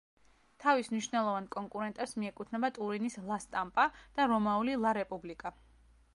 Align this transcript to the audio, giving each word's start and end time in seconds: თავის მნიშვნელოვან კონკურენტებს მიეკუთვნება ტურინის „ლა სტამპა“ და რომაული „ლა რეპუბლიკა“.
თავის 0.63 0.87
მნიშვნელოვან 0.93 1.49
კონკურენტებს 1.55 2.15
მიეკუთვნება 2.23 2.73
ტურინის 2.79 3.19
„ლა 3.29 3.39
სტამპა“ 3.45 3.87
და 4.19 4.29
რომაული 4.35 4.81
„ლა 4.89 4.97
რეპუბლიკა“. 5.03 5.55